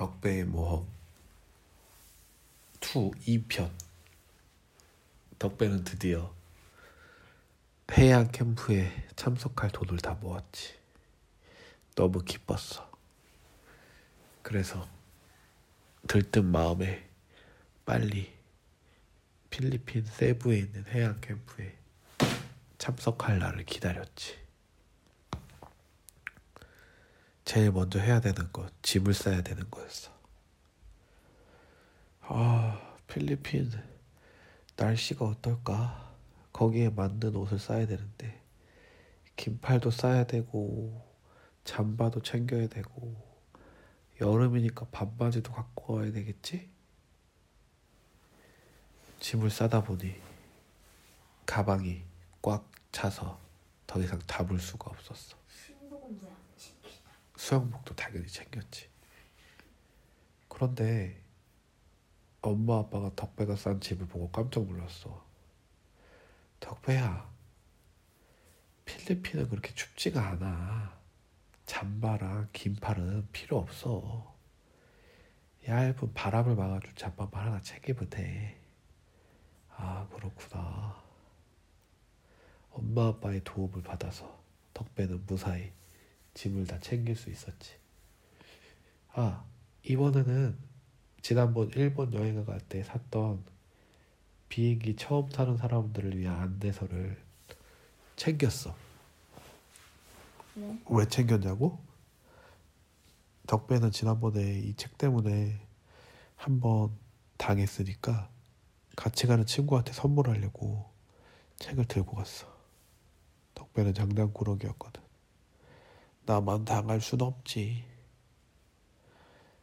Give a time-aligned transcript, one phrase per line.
[0.00, 0.86] 덕배의 모험
[2.80, 3.70] 2 2편
[5.38, 6.34] 덕배는 드디어
[7.92, 10.78] 해양 캠프에 참석할 돈을 다 모았지.
[11.94, 12.90] 너무 기뻤어.
[14.40, 14.88] 그래서
[16.08, 17.06] 들뜬 마음에
[17.84, 18.32] 빨리
[19.50, 21.76] 필리핀 세부에 있는 해양 캠프에
[22.78, 24.38] 참석할 날을 기다렸지.
[27.50, 30.12] 제일 먼저 해야 되는 것, 짐을 싸야 되는 거였어.
[32.20, 33.72] 아, 필리핀
[34.76, 36.14] 날씨가 어떨까?
[36.52, 38.40] 거기에 맞는 옷을 싸야 되는데
[39.34, 41.04] 긴팔도 싸야 되고
[41.64, 43.16] 잠바도 챙겨야 되고
[44.20, 46.70] 여름이니까 반바지도 갖고 와야 되겠지?
[49.18, 50.14] 짐을 싸다 보니
[51.46, 52.04] 가방이
[52.42, 53.40] 꽉 차서
[53.88, 55.36] 더 이상 담을 수가 없었어.
[57.40, 58.90] 수영복도 당연히 챙겼지.
[60.46, 61.22] 그런데
[62.42, 65.24] 엄마 아빠가 덕배가 싼 집을 보고 깜짝 놀랐어.
[66.60, 67.32] 덕배야,
[68.84, 71.00] 필리핀은 그렇게 춥지가 않아.
[71.64, 74.36] 잠바랑 긴팔은 필요 없어.
[75.66, 78.60] 얇은 바람을 막아줄 잠바만 하나 챙기면 돼.
[79.70, 81.02] 아, 그렇구나.
[82.70, 84.42] 엄마 아빠의 도움을 받아서
[84.74, 85.72] 덕배는 무사히
[86.40, 87.74] 짐을 다 챙길 수 있었지.
[89.12, 89.44] 아,
[89.84, 90.56] 이번에는
[91.20, 93.44] 지난번 일본 여행을 갈 때 샀던
[94.48, 97.20] 비행기 처음 타는 사람들을 위한 안내서를
[98.16, 98.74] 챙겼어.
[100.54, 100.78] 네?
[100.88, 101.78] 왜 챙겼냐고?
[103.46, 105.60] 덕배는 지난번에 이 책 때문에
[106.36, 106.96] 한번
[107.36, 108.30] 당했으니까
[108.96, 110.88] 같이 가는 친구한테 선물하려고
[111.58, 112.46] 책을 들고 갔어.
[113.54, 115.02] 덕배는 장난꾸러기였거든.
[116.26, 117.84] 나만 당할 순 없지.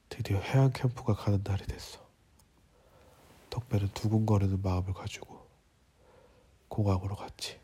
[0.10, 2.06] 드디어 해양 캠프가 가는 날이 됐어.
[3.50, 5.48] 덕배는 두근거리는 마음을 가지고
[6.68, 7.60] 공항으로 갔지.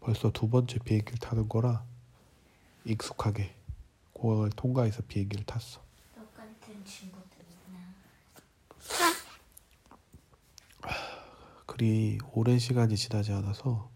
[0.00, 1.84] 벌써 두 번째 비행기를 타는 거라
[2.84, 3.54] 익숙하게
[4.12, 5.80] 공항을 통과해서 비행기를 탔어.
[6.14, 6.84] 똑같은.
[11.66, 13.90] 그리 오랜 시간이 지나지 않아서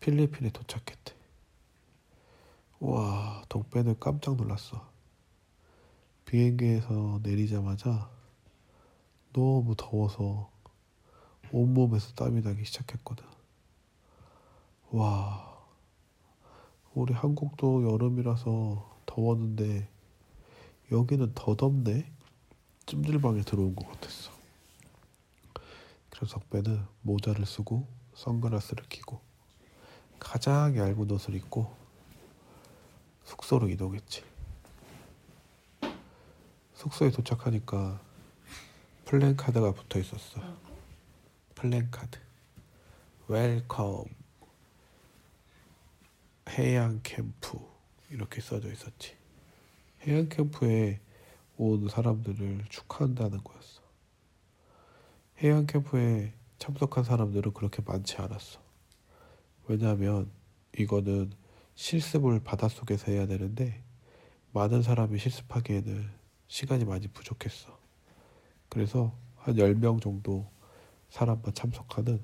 [0.00, 1.21] 필리핀에 도착했대.
[2.84, 4.84] 와, 덕배는 깜짝 놀랐어.
[6.24, 8.10] 비행기에서 내리자마자
[9.32, 10.50] 너무 더워서
[11.52, 13.24] 온몸에서 땀이 나기 시작했거든.
[14.90, 15.64] 와,
[16.92, 19.88] 우리 한국도 여름이라서 더웠는데
[20.90, 22.10] 여기는 더 덥네?
[22.86, 24.32] 찜질방에 들어온 것 같았어.
[26.10, 29.20] 그래서 덕배는 모자를 쓰고 선글라스를 끼고
[30.18, 31.81] 가장 얇은 옷을 입고
[33.24, 34.24] 숙소로 이동했지.
[36.74, 38.00] 숙소에 도착하니까
[39.04, 40.40] 플랜카드가 붙어 있었어.
[41.54, 42.18] 플랜카드.
[43.28, 44.04] Welcome.
[46.50, 47.58] 해양 캠프.
[48.10, 49.16] 이렇게 써져 있었지.
[50.06, 51.00] 해양 캠프에
[51.56, 53.80] 온 사람들을 축하한다는 거였어.
[55.38, 58.60] 해양 캠프에 참석한 사람들은 그렇게 많지 않았어.
[59.66, 60.30] 왜냐하면
[60.76, 61.32] 이거는
[61.74, 63.82] 실습을 바닷속에서 해야 되는데
[64.52, 66.10] 많은 사람이 실습하기에는
[66.46, 67.78] 시간이 많이 부족했어.
[68.68, 70.50] 그래서 한 10명 정도
[71.10, 72.20] 사람만 참석하는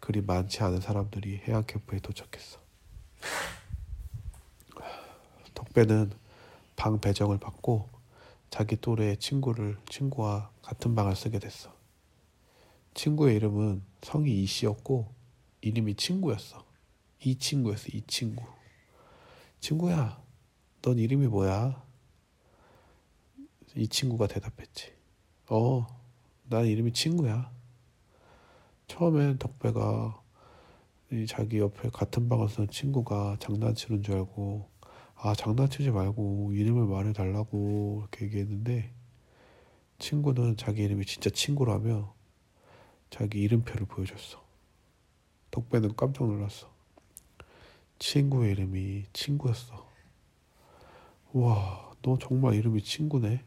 [0.00, 2.58] 그리 많지 않은 사람들이 해양 캠프에 도착했어.
[5.54, 6.12] 덕배는
[6.76, 7.88] 방 배정을 받고
[8.50, 11.72] 자기 또래의 친구를 친구와 같은 방을 쓰게 됐어.
[12.94, 15.12] 친구의 이름은 성이 이씨였고
[15.60, 16.67] 이름이 친구였어.
[17.24, 17.88] 이 친구였어.
[17.92, 18.44] 이 친구.
[19.60, 20.22] 친구야,
[20.82, 21.82] 넌 이름이 뭐야?
[23.74, 24.92] 이 친구가 대답했지.
[25.50, 25.86] 어,
[26.44, 27.50] 난 이름이 친구야.
[28.86, 30.22] 처음엔 덕배가
[31.10, 34.68] 이 자기 옆에 같은 방을 쓰는 친구가 장난치는 줄 알고
[35.14, 38.92] 아 장난치지 말고 이름을 말해달라고 이렇게 얘기했는데
[39.98, 42.14] 친구는 자기 이름이 진짜 친구라며
[43.10, 44.42] 자기 이름표를 보여줬어.
[45.50, 46.77] 덕배는 깜짝 놀랐어.
[47.98, 49.88] 친구의 이름이 친구였어.
[51.32, 53.42] 와, 너 정말 이름이 친구네.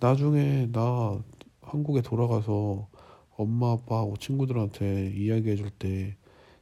[0.00, 1.22] 나중에 나
[1.62, 2.88] 한국에 돌아가서
[3.36, 6.16] 엄마 아빠하고 친구들한테 이야기해 줄 때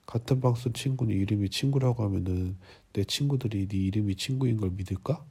[0.07, 2.57] 같은 방 쓴 친구는 이름이 친구라고 하면은
[2.93, 5.25] 내 친구들이 네 이름이 친구인 걸 믿을까?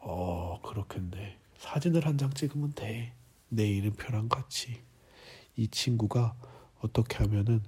[0.00, 1.38] 어, 그렇겠네.
[1.58, 3.14] 사진을 한 장 찍으면 돼.
[3.48, 4.82] 내 이름표랑 같이.
[5.56, 6.36] 이 친구가
[6.80, 7.62] 어떻게 하면은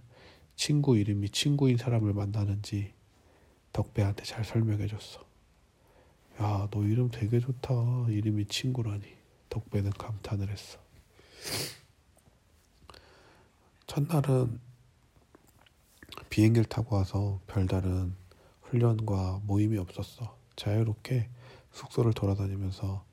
[0.57, 2.93] 친구 이름이 친구인 사람을 만나는지
[3.73, 5.21] 덕배한테 잘 설명해 줬어.
[6.41, 8.07] 야, 너 이름 되게 좋다.
[8.09, 9.05] 이름이 친구라니.
[9.49, 10.79] 덕배는 감탄을 했어.
[13.87, 14.61] 첫날은
[16.29, 18.15] 비행기를 타고 와서 별다른
[18.63, 20.37] 훈련과 모임이 없었어.
[20.57, 21.29] 자유롭게
[21.73, 23.05] 숙소를 돌아다니면서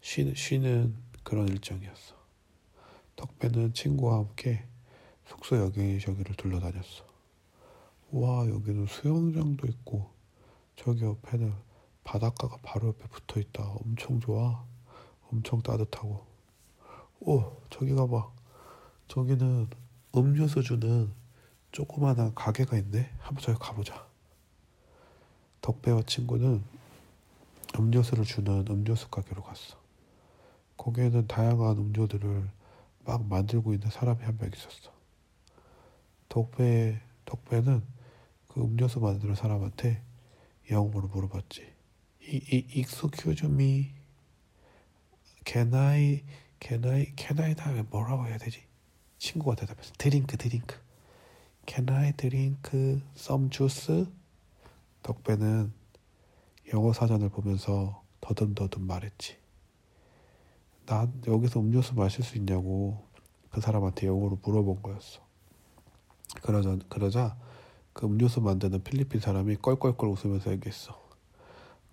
[0.00, 2.14] 쉬는, 쉬는 그런 일정이었어.
[3.16, 4.64] 덕배는 친구와 함께
[5.28, 7.04] 숙소 여기저기를 둘러다녔어.
[8.12, 10.10] 와, 여기는 수영장도 있고,
[10.76, 11.52] 저기 옆에는
[12.04, 13.62] 바닷가가 바로 옆에 붙어 있다.
[13.64, 14.64] 엄청 좋아.
[15.30, 16.24] 엄청 따뜻하고.
[17.20, 18.30] 오, 저기 가봐.
[19.08, 19.68] 저기는
[20.16, 21.12] 음료수 주는
[21.72, 23.10] 조그마한 가게가 있네.
[23.18, 24.06] 한번 저기 가보자.
[25.60, 26.64] 덕배와 친구는
[27.78, 29.76] 음료수를 주는 음료수 가게로 갔어.
[30.78, 32.48] 거기에는 다양한 음료들을
[33.04, 34.97] 막 만들고 있는 사람이 한 명 있었어.
[36.28, 37.82] 덕배, 덕배는
[38.48, 40.02] 그 음료수 만드는 사람한테
[40.70, 41.62] 영어로 물어봤지.
[42.22, 43.94] 이, 이, excuse me.
[45.46, 46.24] Can I,
[46.60, 48.62] can I, can I 다음에 뭐라고 해야 되지?
[49.18, 49.92] 친구가 대답했어.
[49.96, 50.76] Drink, drink.
[51.66, 54.06] Can I drink some juice?
[55.02, 55.72] 덕배는
[56.74, 59.36] 영어 사전을 보면서 더듬더듬 말했지.
[60.84, 63.02] 난 여기서 음료수 마실 수 있냐고
[63.50, 65.27] 그 사람한테 영어로 물어본 거였어.
[66.42, 67.36] 그러자, 그러자
[67.92, 71.00] 그 음료수 만드는 필리핀 사람이 껄껄껄 웃으면서 얘기했어.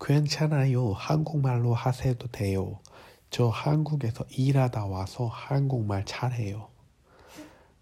[0.00, 0.92] 괜찮아요.
[0.92, 2.78] 한국말로 하셔도 돼요.
[3.30, 6.68] 저 한국에서 일하다 와서 한국말 잘해요.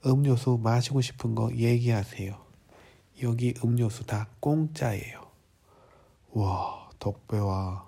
[0.06, 2.38] 음료수 마시고 싶은 거 얘기하세요.
[3.22, 5.24] 여기 음료수 다 공짜예요.
[6.32, 7.86] 와, 덕배와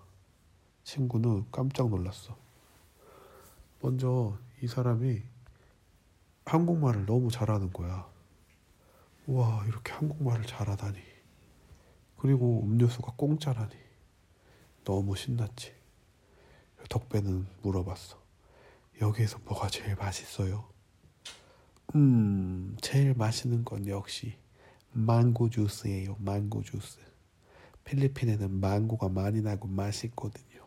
[0.84, 2.36] 친구는 깜짝 놀랐어.
[3.80, 5.22] 먼저 이 사람이
[6.44, 8.06] 한국말을 너무 잘하는 거야.
[9.26, 10.98] 와, 이렇게 한국말을 잘하다니.
[12.16, 13.74] 그리고 음료수가 공짜라니.
[14.84, 15.74] 너무 신났지.
[16.88, 18.22] 덕배는 물어봤어.
[19.00, 20.68] 여기에서 뭐가 제일 맛있어요?
[21.96, 24.38] 음, 제일 맛있는 건 역시
[24.92, 26.16] 망고 주스예요.
[26.20, 27.00] 망고 주스.
[27.84, 30.64] 필리핀에는 망고가 많이 나고 맛있거든요.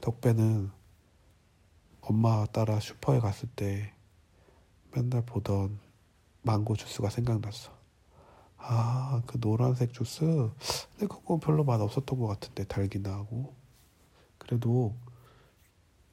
[0.00, 0.70] 덕배는
[2.02, 3.94] 엄마 따라 슈퍼에 갔을 때
[4.94, 5.78] 맨날 보던
[6.42, 7.72] 망고 주스가 생각났어.
[8.58, 10.20] 아, 그 노란색 주스?
[10.20, 13.54] 근데 그거 별로 맛 없었던 것 같은데, 달기나 하고.
[14.38, 14.94] 그래도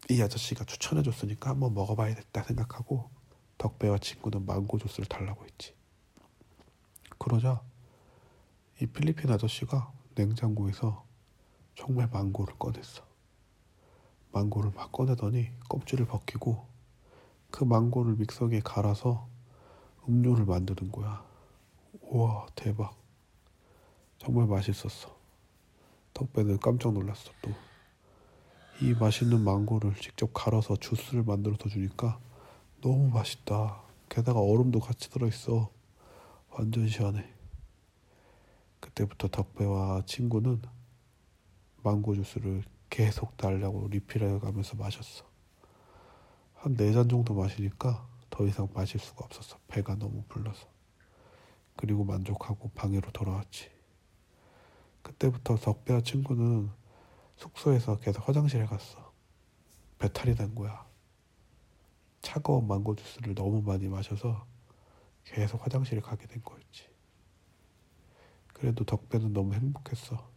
[0.10, 3.10] 이 아저씨가 추천해 줬으니까 한번 먹어봐야겠다 생각하고
[3.58, 5.74] 덕배와 친구는 망고 주스를 달라고 했지.
[7.18, 7.62] 그러자
[8.82, 11.06] 이 필리핀 아저씨가 냉장고에서
[11.76, 13.04] 정말 망고를 꺼냈어.
[14.32, 16.66] 망고를 막 꺼내더니 껍질을 벗기고
[17.52, 19.28] 그 망고를 믹서기에 갈아서
[20.08, 21.24] 음료를 만드는 거야.
[22.02, 22.96] 우와, 대박.
[24.18, 25.16] 정말 맛있었어.
[26.14, 27.52] 덕배는 깜짝 놀랐어, 또.
[28.82, 32.20] 이 맛있는 망고를 직접 갈아서 주스를 만들어서 주니까
[32.82, 33.82] 너무 맛있다.
[34.10, 35.70] 게다가 얼음도 같이 들어있어.
[36.52, 37.30] 완전 시원해.
[38.80, 40.62] 그때부터 덕배와 친구는
[41.84, 45.26] 망고 주스를 계속 달라고 리필해 가면서 마셨어.
[46.56, 48.06] 한 네 잔 정도 마시니까
[48.40, 49.60] 더 이상 마실 수가 없었어.
[49.68, 50.66] 배가 너무 불러서.
[51.76, 53.70] 그리고 만족하고 방으로 돌아왔지.
[55.02, 56.72] 그때부터 덕배와 친구는
[57.36, 59.12] 숙소에서 계속 화장실에 갔어.
[59.98, 60.88] 배탈이 난 거야.
[62.22, 64.48] 차가운 망고 주스를 너무 많이 마셔서
[65.26, 66.88] 계속 화장실에 가게 된 거였지.
[68.54, 70.32] 그래도 덕배는 너무 행복했어.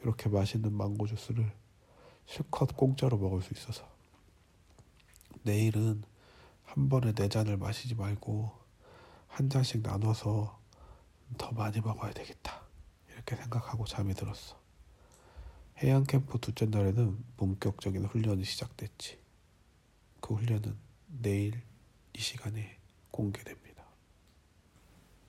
[0.00, 1.52] 이렇게 맛있는 망고 주스를
[2.24, 3.86] 실컷 공짜로 먹을 수 있어서.
[5.42, 6.04] 내일은
[6.74, 8.50] 한 번에 네 잔을 마시지 말고
[9.28, 10.58] 한 잔씩 나눠서
[11.36, 12.62] 더 많이 먹어야 되겠다.
[13.12, 14.58] 이렇게 생각하고 잠이 들었어.
[15.82, 19.18] 해양 캠프 둘째 날에는 본격적인 훈련이 시작됐지.
[20.22, 20.74] 그 훈련은
[21.20, 21.60] 내일
[22.14, 22.78] 이 시간에
[23.10, 23.71] 공개됩니다.